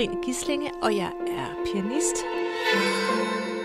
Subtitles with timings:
[0.00, 2.16] Katrine Gislinge, og jeg er pianist.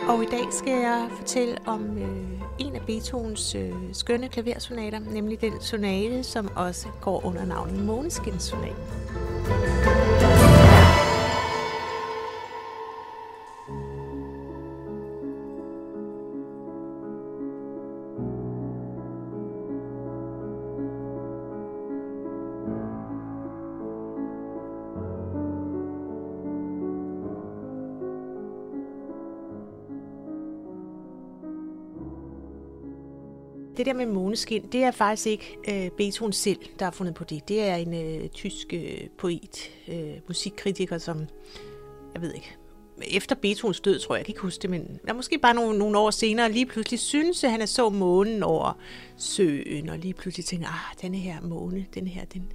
[0.07, 2.07] Og i dag skal jeg fortælle om øh,
[2.59, 8.75] en af Beethovens øh, skønne klaversonater, nemlig den sonate, som også går under navnet Måneskinsonaten.
[33.77, 37.23] Det der med måneskin, det er faktisk ikke øh, Beethoven selv, der har fundet på
[37.23, 37.47] det.
[37.47, 41.19] Det er en øh, tysk øh, poet, øh, musikkritiker, som,
[42.13, 42.55] jeg ved ikke,
[43.01, 45.79] efter Beethovens død, tror jeg, jeg kan ikke huske det, men der måske bare nogle,
[45.79, 48.77] nogle år senere, lige pludselig synes, at han er så månen over
[49.17, 52.51] søen, og lige pludselig tænker, ah, denne her måne, den her, den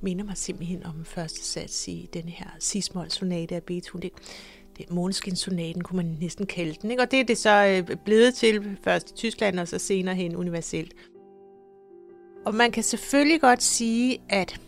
[0.00, 4.02] minder mig simpelthen om første sats i den her cismol sonate af Beethoven.
[4.02, 4.12] Det,
[4.78, 6.90] det Måneskinssonaten, kunne man næsten kalde den.
[6.90, 7.02] Ikke?
[7.02, 10.36] Og det er det så øh, blevet til først i Tyskland og så senere hen
[10.36, 10.94] universelt.
[12.46, 14.60] Og man kan selvfølgelig godt sige, at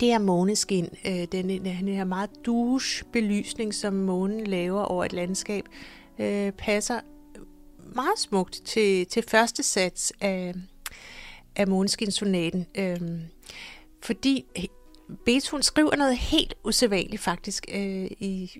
[0.00, 5.12] det her måneskin, øh, den, den her meget douche belysning, som månen laver over et
[5.12, 5.64] landskab,
[6.18, 7.00] øh, passer
[7.94, 10.54] meget smukt til, til første sats af,
[11.56, 12.66] af Måneskinssonaten.
[12.74, 13.00] Øh,
[14.02, 14.44] fordi
[15.24, 18.50] Beethoven skriver noget helt usædvanligt faktisk øh, i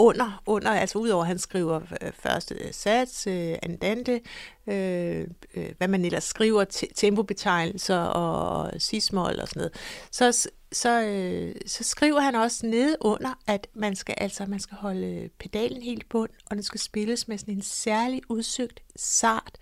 [0.00, 4.20] under, under altså udover at han skriver øh, første øh, sats, øh, andante,
[4.66, 9.74] øh, øh, hvad man ellers skriver, tempobetegnelser og cismol og sådan noget,
[10.10, 14.76] så, så, øh, så skriver han også nede under, at man skal altså man skal
[14.76, 19.58] holde pedalen helt bund, og den skal spilles med sådan en særlig udsøgt, sart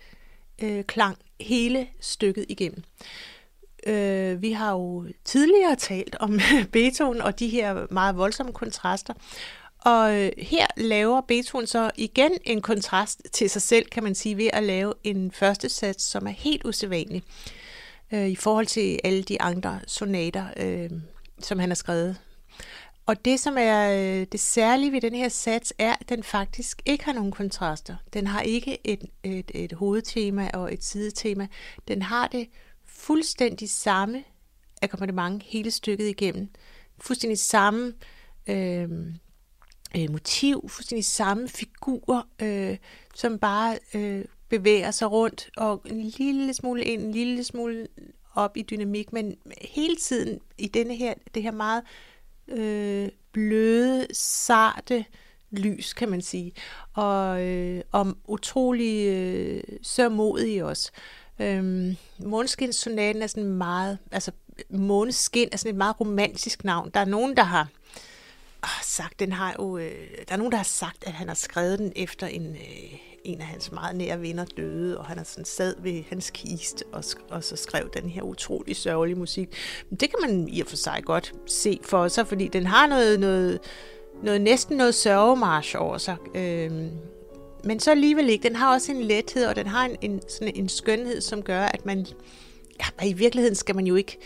[0.61, 2.83] øh, klang hele stykket igennem.
[3.87, 6.39] Øh, vi har jo tidligere talt om
[6.73, 9.13] Beethoven og de her meget voldsomme kontraster,
[9.79, 14.37] og øh, her laver Beethoven så igen en kontrast til sig selv, kan man sige,
[14.37, 17.23] ved at lave en første sats, som er helt usædvanlig
[18.11, 20.89] øh, i forhold til alle de andre sonater, øh,
[21.39, 22.17] som han har skrevet.
[23.05, 26.81] Og det, som er øh, det særlige ved den her sats, er, at den faktisk
[26.85, 27.95] ikke har nogen kontraster.
[28.13, 31.47] Den har ikke et, et, et hovedtema og et sidetema.
[31.87, 32.47] Den har det
[32.85, 34.23] fuldstændig samme
[34.81, 36.49] akkompagnement hele stykket igennem.
[36.97, 37.93] Fuldstændig samme
[38.47, 38.89] øh,
[39.97, 42.77] øh, motiv, fuldstændig samme figur, øh,
[43.15, 47.87] som bare øh, bevæger sig rundt og en lille smule ind, en lille smule
[48.35, 51.83] op i dynamik, men hele tiden i denne her, det her meget
[52.47, 55.05] øh, bløde, sarte
[55.51, 56.51] lys, kan man sige,
[56.93, 60.91] og, øh, og utrolig øh, sørmodig også.
[61.39, 64.31] Øhm, Måneskinssonaten er sådan meget, altså
[64.69, 66.91] måneskin er sådan et meget romantisk navn.
[66.93, 67.67] Der er nogen, der har
[68.63, 69.91] oh, sagt, den har jo, øh,
[70.27, 73.41] der er nogen, der har sagt, at han har skrevet den efter en, øh, en
[73.41, 77.03] af hans meget nære venner døde, og han har sådan sad ved hans kiste og,
[77.29, 79.49] og så skrev den her utrolig sørgelige musik.
[79.89, 82.87] Men det kan man i og for sig godt se for sig, fordi den har
[82.87, 83.59] noget, noget,
[84.23, 86.15] noget næsten noget sørgemarsch over sig.
[86.35, 86.71] Øh,
[87.63, 88.47] men så alligevel ikke.
[88.47, 91.61] Den har også en lethed, og den har en, en, sådan en skønhed, som gør,
[91.61, 92.05] at man...
[92.79, 94.17] Ja, i virkeligheden skal man jo ikke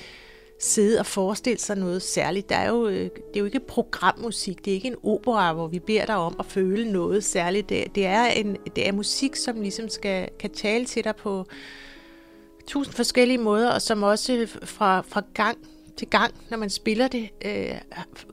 [0.63, 2.49] sidde og forestille sig noget særligt.
[2.49, 5.67] Der er jo, øh, det er jo ikke programmusik, det er ikke en opera, hvor
[5.67, 7.69] vi beder dig om at føle noget særligt.
[7.69, 11.45] Det, det, er, en, det er musik, som ligesom skal, kan tale til dig på
[12.67, 15.57] tusind forskellige måder, og som også fra, fra gang
[15.97, 17.75] til gang, når man spiller det, øh,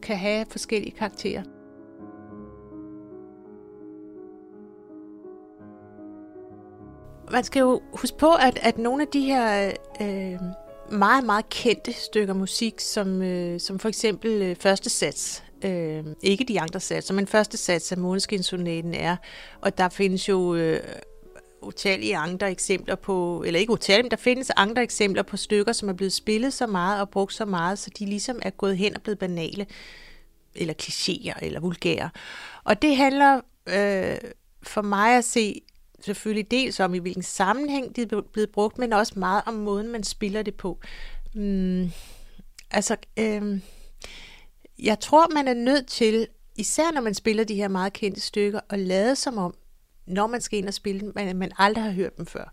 [0.02, 1.42] kan have forskellige karakterer.
[7.32, 10.40] Man skal jo huske på, at, at nogle af de her øh,
[10.90, 15.44] meget, meget kendte stykker musik, som, øh, som for eksempel øh, første sats.
[15.64, 19.16] Øh, ikke de andre satser, men første sats af Måneskinsonaten er,
[19.60, 20.80] og der findes jo øh,
[21.62, 25.88] utallige andre eksempler på, eller ikke utallige, men der findes andre eksempler på stykker, som
[25.88, 28.96] er blevet spillet så meget og brugt så meget, så de ligesom er gået hen
[28.96, 29.66] og blevet banale,
[30.54, 32.10] eller klichéer, eller vulgære.
[32.64, 34.30] Og det handler øh,
[34.62, 35.60] for mig at se
[36.02, 39.88] selvfølgelig dels om, i hvilken sammenhæng det er blevet brugt, men også meget om måden,
[39.88, 40.78] man spiller det på.
[41.34, 41.90] Mm,
[42.70, 43.60] altså, øh,
[44.78, 46.26] jeg tror, man er nødt til
[46.60, 49.54] især når man spiller de her meget kendte stykker, og lade som om,
[50.06, 52.52] når man skal ind og spille dem, man, man aldrig har hørt dem før.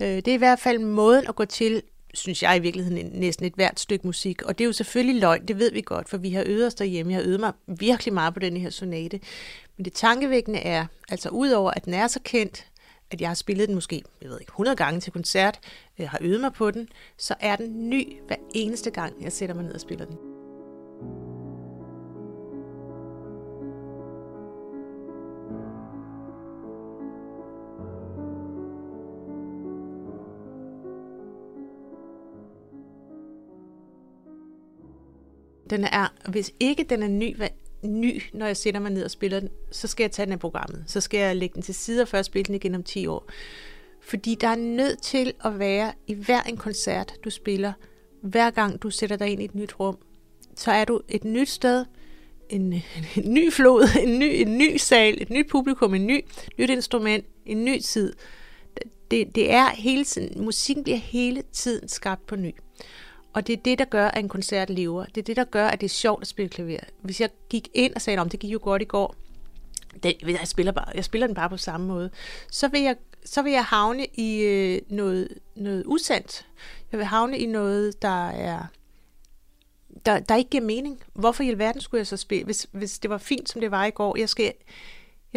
[0.00, 1.82] Øh, det er i hvert fald måden at gå til,
[2.14, 4.42] synes jeg i virkeligheden, næsten et hvert stykke musik.
[4.42, 6.74] Og det er jo selvfølgelig løgn, det ved vi godt, for vi har øvet os
[6.74, 7.12] derhjemme.
[7.12, 9.20] Jeg har øvet mig virkelig meget på den her sonate.
[9.76, 12.66] Men det tankevækkende er, altså udover at den er så kendt,
[13.10, 15.60] at jeg har spillet den måske, jeg ved ikke, 100 gange til koncert,
[15.98, 19.54] øh, har øvet mig på den, så er den ny hver eneste gang, jeg sætter
[19.54, 20.16] mig ned og spiller den.
[35.70, 37.48] Den er, hvis ikke den er ny hver
[37.82, 40.38] ny, når jeg sætter mig ned og spiller den, så skal jeg tage den af
[40.38, 40.84] programmet.
[40.86, 43.30] Så skal jeg lægge den til side og først spille den igen om 10 år.
[44.00, 47.72] Fordi der er nødt til at være i hver en koncert, du spiller,
[48.22, 49.98] hver gang du sætter dig ind i et nyt rum,
[50.54, 51.84] så er du et nyt sted,
[52.48, 52.72] en,
[53.16, 56.24] en ny flod, en ny, en ny sal, et nyt publikum, en ny,
[56.58, 58.12] nyt instrument, en ny tid.
[59.10, 62.54] Det, det er hele tiden, musikken bliver hele tiden skabt på ny.
[63.32, 65.04] Og det er det, der gør, at en koncert lever.
[65.04, 66.78] Det er det, der gør, at det er sjovt at spille klaver.
[67.02, 69.14] Hvis jeg gik ind og sagde, om det gik jo godt i går,
[70.02, 72.10] det, jeg, spiller bare, jeg spiller den bare på samme måde,
[72.50, 76.46] så vil jeg, så vil jeg havne i øh, noget, noget usandt.
[76.92, 78.66] Jeg vil havne i noget, der er
[80.06, 81.02] der, der ikke giver mening.
[81.14, 83.84] Hvorfor i alverden skulle jeg så spille, hvis, hvis det var fint, som det var
[83.84, 84.16] i går?
[84.18, 84.52] Jeg skal,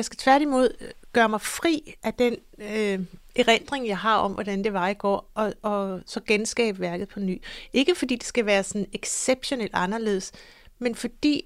[0.02, 3.00] jeg skal tværtimod øh, gøre mig fri af den øh,
[3.36, 7.20] erindring, jeg har om, hvordan det var i går, og, og så genskabe værket på
[7.20, 7.42] ny.
[7.74, 10.32] Ikke fordi det skal være sådan exceptionelt anderledes,
[10.80, 11.46] men fordi,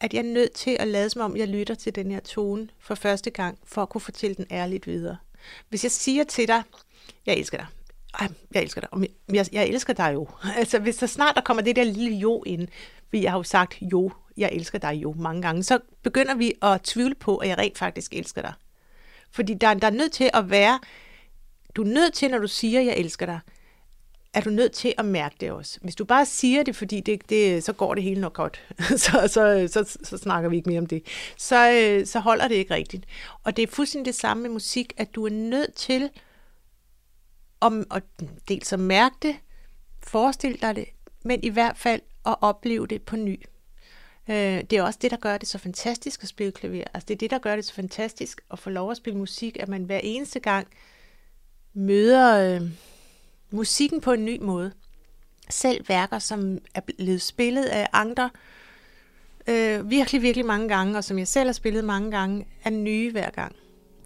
[0.00, 2.68] at jeg er nødt til at lade som om, jeg lytter til den her tone
[2.78, 5.16] for første gang, for at kunne fortælle den ærligt videre.
[5.68, 6.62] Hvis jeg siger til dig,
[7.26, 7.66] jeg elsker dig,
[8.20, 10.28] ej, jeg elsker dig, jeg, jeg elsker dig jo.
[10.56, 12.68] Altså, hvis så snart der kommer det der lille jo ind,
[13.10, 16.52] vi jeg har jo sagt jo, jeg elsker dig jo mange gange, så begynder vi
[16.62, 18.52] at tvivle på, at jeg rent faktisk elsker dig.
[19.30, 20.78] Fordi der, der er nødt til at være
[21.76, 23.40] du er nødt til, når du siger, jeg elsker dig,
[24.34, 25.78] er du nødt til at mærke det også.
[25.82, 28.62] Hvis du bare siger det, fordi det, det, så går det hele nok godt,
[29.04, 31.02] så, så, så, så snakker vi ikke mere om det,
[31.36, 33.06] så, øh, så holder det ikke rigtigt.
[33.44, 36.10] Og det er fuldstændig det samme med musik, at du er nødt til
[37.60, 38.02] om, at
[38.48, 39.36] dels at mærke det,
[40.02, 40.86] forestille dig det,
[41.24, 43.42] men i hvert fald at opleve det på ny.
[44.28, 46.84] Øh, det er også det, der gør det så fantastisk at spille klaver.
[46.94, 49.56] Altså det er det, der gør det så fantastisk at få lov at spille musik,
[49.60, 50.66] at man hver eneste gang
[51.74, 52.68] møder øh,
[53.50, 54.72] musikken på en ny måde.
[55.50, 58.30] Selv værker, som er blevet spillet af andre
[59.46, 63.10] øh, virkelig, virkelig mange gange, og som jeg selv har spillet mange gange, er nye
[63.12, 63.56] hver gang.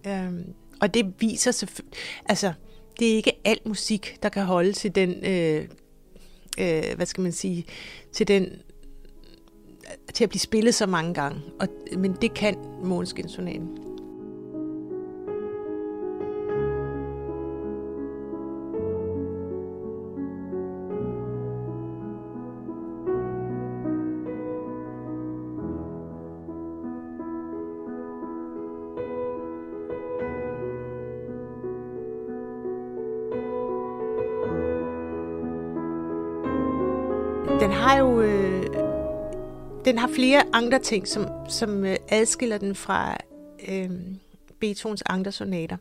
[0.06, 0.32] Øh,
[0.80, 2.52] og det viser selvfølgelig, altså,
[2.98, 5.68] det er ikke alt musik, der kan holde til den, øh,
[6.58, 7.66] øh, hvad skal man sige,
[8.12, 8.62] til den,
[10.14, 11.40] til at blive spillet så mange gange.
[11.60, 13.78] Og, men det kan Måneskin-sonaten.
[37.60, 38.67] Den har jo øh,
[39.88, 43.16] den har flere andre ting, som, som øh, adskiller den fra
[43.68, 43.90] øh,
[44.60, 45.76] Beethovens andre sonater.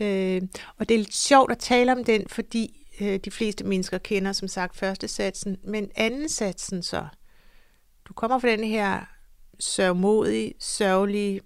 [0.00, 0.42] Øh,
[0.78, 4.32] og det er lidt sjovt at tale om den, fordi øh, de fleste mennesker kender
[4.32, 7.04] som sagt første satsen, men anden satsen så.
[8.08, 9.00] Du kommer fra den her
[9.60, 11.40] sørgmodige, sørgelige,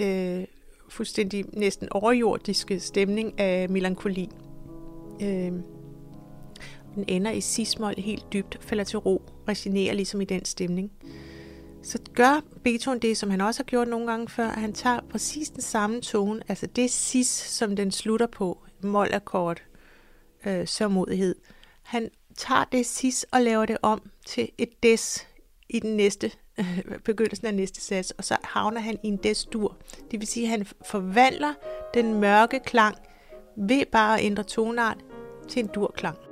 [0.00, 0.44] øh,
[0.88, 4.28] fuldstændig næsten overjordiske stemning af melankoli.
[5.22, 5.52] Øh,
[6.94, 10.92] den ender i sismol helt dybt, falder til ro, resignerer ligesom i den stemning.
[11.82, 15.00] Så gør Beethoven det, som han også har gjort nogle gange før, at han tager
[15.10, 19.62] præcis den samme tone, altså det sis, som den slutter på, molakkord,
[20.46, 21.34] øh, sørmodighed.
[21.82, 25.26] Han tager det sis og laver det om til et des
[25.68, 29.76] i den næste øh, begyndelsen af næste sats, og så havner han i en des-dur.
[30.10, 31.54] Det vil sige, at han forvandler
[31.94, 32.96] den mørke klang
[33.56, 34.98] ved bare at ændre tonart
[35.48, 36.27] til en durklang.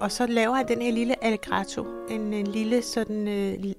[0.00, 3.72] Og så laver han den her lille allegretto, en, en lille sådan, øh,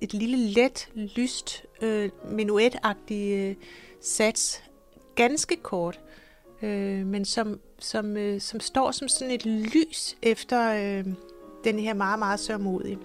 [0.00, 3.56] et lille let, lyst, øh, menuetagtig øh,
[4.00, 4.62] sats,
[5.14, 6.00] ganske kort,
[6.62, 11.06] øh, men som, som, øh, som står som sådan et lys efter øh,
[11.64, 12.98] den her meget, meget sørmodige.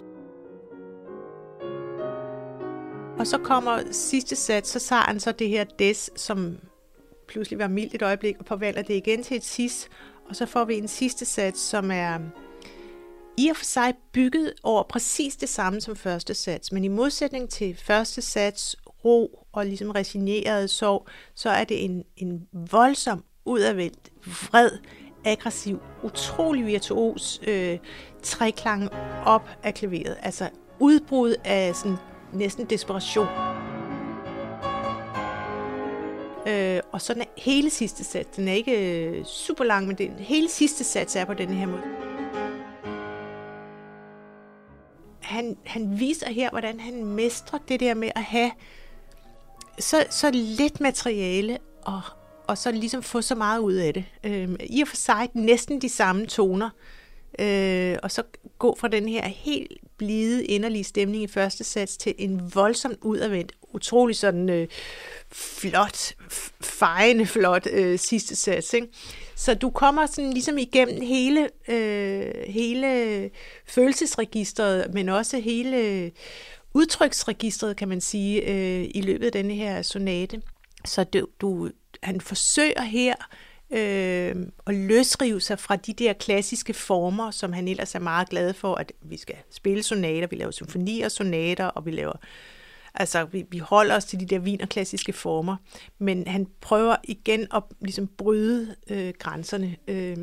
[3.20, 6.58] Og så kommer sidste sats, så tager han så det her des, som
[7.28, 9.90] pludselig var mildt et øjeblik, og forvandler det igen til et sis,
[10.30, 12.20] og så får vi en sidste sats, som er
[13.40, 17.50] i og for sig bygget over præcis det samme som første sats, men i modsætning
[17.50, 24.10] til første sats, ro og ligesom resigneret sorg, så er det en, en voldsom, udadvendt,
[24.26, 24.70] vred,
[25.26, 27.78] aggressiv, utrolig virtuos øh,
[28.24, 28.90] treklang
[29.26, 30.18] op af klaveret.
[30.22, 31.98] Altså udbrud af sådan
[32.34, 33.28] næsten desperation.
[36.48, 40.12] Øh, og så den hele sidste sats, den er ikke øh, super lang, men den
[40.12, 42.09] hele sidste sats er på den her måde.
[45.30, 48.52] Han, han viser her, hvordan han mestrer det der med at have
[49.80, 52.02] så, så lidt materiale og,
[52.48, 54.06] og så ligesom få så meget ud af det.
[54.24, 56.70] Øh, I og for sig næsten de samme toner,
[57.40, 58.24] øh, og så
[58.58, 63.52] gå fra den her helt blide, inderlige stemning i første sats til en voldsomt udadvendt,
[63.74, 64.68] utrolig sådan øh,
[65.32, 66.14] flot,
[66.62, 68.74] fejende flot øh, sidste sats.
[68.74, 68.88] Ikke?
[69.36, 73.30] Så du kommer sådan ligesom igennem hele, øh, hele
[73.68, 76.12] følelsesregistret, men også hele
[76.74, 80.42] udtryksregistret, kan man sige, øh, i løbet af denne her sonate.
[80.86, 81.70] Så du, du,
[82.04, 83.16] han forsøger her
[83.72, 84.36] øh,
[84.68, 88.76] at løsrive sig fra de der klassiske former, som han ellers er meget glad for,
[88.76, 92.14] at vi skal spille sonater, vi laver symfonier, sonater, og vi laver
[92.94, 95.56] Altså, vi, vi holder os til de der vinerklassiske former,
[96.00, 99.76] men han prøver igen at ligesom bryde øh, grænserne.
[99.88, 100.18] Øh,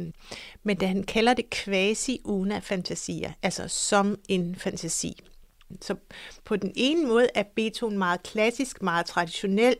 [0.63, 5.23] men da han kalder det quasi una fantasia, altså som en fantasi.
[5.81, 5.95] Så
[6.45, 9.77] på den ene måde er Beethoven meget klassisk, meget traditionel,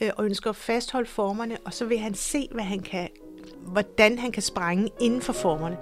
[0.00, 3.08] øh, og ønsker at fastholde formerne, og så vil han se, hvad han kan,
[3.66, 5.76] hvordan han kan sprænge inden for formerne.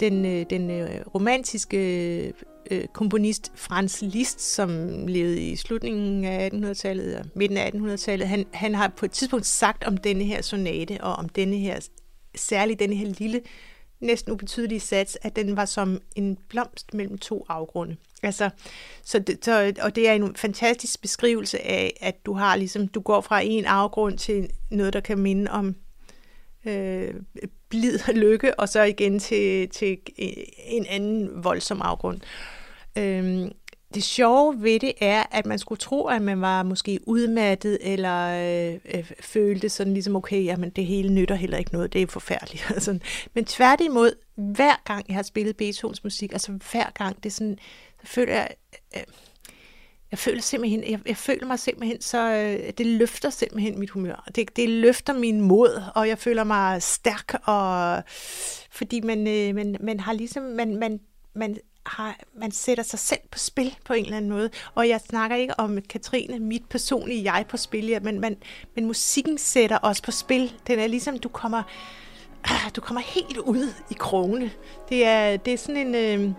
[0.00, 2.32] Den, øh, den øh, romantiske
[2.70, 4.70] øh, komponist Franz Liszt, som
[5.06, 9.46] levede i slutningen af 1800-tallet og midten af 1800-tallet, han, han har på et tidspunkt
[9.46, 11.88] sagt om denne her sonate og om denne her,
[12.34, 13.40] særligt denne her lille
[14.00, 17.96] næsten ubetydelige sats, at den var som en blomst mellem to afgrunde.
[18.22, 18.50] Altså,
[19.02, 23.00] så det, så, og det er en fantastisk beskrivelse af, at du har ligesom, du
[23.00, 25.74] går fra en afgrund til noget, der kan minde om
[26.64, 27.14] øh,
[27.68, 29.98] blid og lykke, og så igen til, til
[30.58, 32.20] en anden voldsom afgrund.
[32.98, 33.48] Øh,
[33.94, 38.26] det sjove ved det er, at man skulle tro, at man var måske udmattet, eller
[38.26, 42.06] øh, øh, følte sådan ligesom, okay, jamen det hele nytter heller ikke noget, det er
[42.06, 42.66] forfærdeligt.
[42.74, 42.98] altså,
[43.34, 47.58] men tværtimod, hver gang jeg har spillet Beethovens musik, altså hver gang, det er sådan,
[48.00, 48.48] så føler jeg,
[48.96, 49.02] øh,
[50.10, 54.28] jeg føler simpelthen, jeg, jeg føler mig simpelthen så, øh, det løfter simpelthen mit humør.
[54.34, 58.02] Det, det løfter min mod, og jeg føler mig stærk, og
[58.70, 61.00] fordi man, øh, man, man har ligesom, man, man,
[61.34, 64.50] man har, man sætter sig selv på spil på en eller anden måde.
[64.74, 68.36] Og jeg snakker ikke om Katrine, mit personlige jeg på spil, ja, men, men,
[68.74, 70.52] men musikken sætter os på spil.
[70.66, 71.62] Den er ligesom, du kommer,
[72.76, 74.50] du kommer helt ud i krogene.
[74.88, 76.32] Det er, det er sådan en, øh,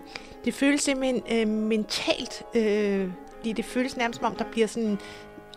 [0.44, 3.08] det føles simpelthen øh, mentalt, øh,
[3.44, 4.98] det føles nærmest som om, der bliver sådan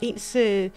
[0.01, 0.69] ens øh,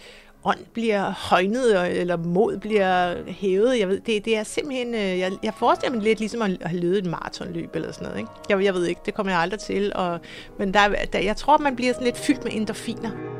[0.45, 3.79] ånd bliver højnet, eller mod bliver hævet.
[3.79, 6.79] Jeg ved, det, det er simpelthen, øh, jeg, jeg forestiller mig lidt ligesom at have
[6.79, 8.19] løbet et maratonløb eller sådan noget.
[8.19, 8.31] Ikke?
[8.49, 9.91] Jeg, jeg ved ikke, det kommer jeg aldrig til.
[9.95, 10.19] Og,
[10.59, 13.34] men der, der, jeg tror, man bliver sådan lidt fyldt med endorfiner.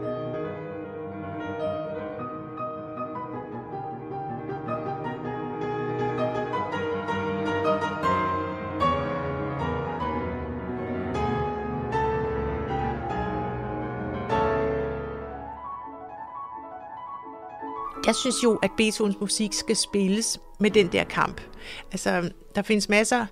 [18.05, 21.41] Jeg synes jo, at Beethovens musik skal spilles med den der kamp.
[21.91, 23.25] Altså, der findes masser...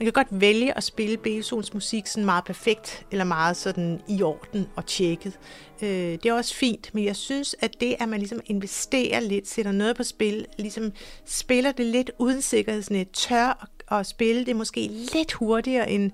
[0.00, 4.22] Man kan godt vælge at spille Beethovens musik sådan meget perfekt, eller meget sådan i
[4.22, 5.38] orden og tjekket.
[5.82, 9.48] Øh, det er også fint, men jeg synes, at det, at man ligesom investerer lidt,
[9.48, 10.92] sætter noget på spil, ligesom
[11.24, 16.10] spiller det lidt uden sikkerhedsnet, tør at spille det måske lidt hurtigere end,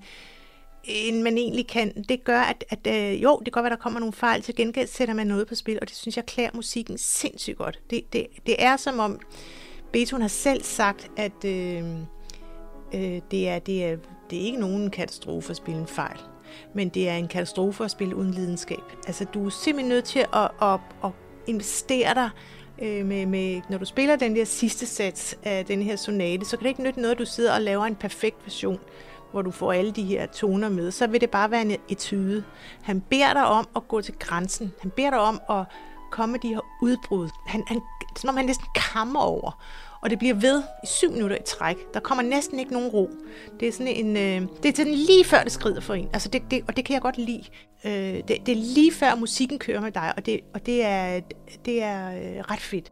[0.87, 2.03] end man egentlig kan.
[2.09, 4.41] Det gør, at, at øh, jo, det kan godt være, der kommer nogle fejl.
[4.41, 7.79] Til gengæld sætter man noget på spil, og det synes jeg klæder musikken sindssygt godt.
[7.89, 9.19] Det, det, det er som om,
[9.93, 11.83] Beethoven har selv sagt, at øh,
[12.93, 13.97] øh, det, er, det, er,
[14.29, 16.19] det er ikke nogen katastrofe at spille en fejl,
[16.73, 18.83] men det er en katastrofe at spille uden lidenskab.
[19.07, 21.11] Altså, du er simpelthen nødt til at, at, at
[21.47, 22.29] investere dig
[22.81, 26.57] øh, med, med, når du spiller den der sidste sats af den her sonate, så
[26.57, 28.79] kan det ikke nytte noget, at du sidder og laver en perfekt version
[29.35, 32.43] hvor du får alle de her toner med, så vil det bare være en etude.
[32.81, 34.73] Han beder dig om at gå til grænsen.
[34.81, 35.65] Han beder dig om at
[36.11, 37.29] komme med de her udbrud.
[37.47, 37.81] Han, han,
[38.17, 39.63] som om han næsten kammer over.
[40.01, 41.75] Og det bliver ved i syv minutter i træk.
[41.93, 43.09] Der kommer næsten ikke nogen ro.
[43.59, 46.09] Det er sådan en, øh, det er sådan lige før det skrider for en.
[46.13, 47.43] Altså det, det, og det kan jeg godt lide.
[47.85, 51.19] Øh, det, det er lige før musikken kører med dig, og det, og det er,
[51.65, 52.91] det er øh, ret fedt.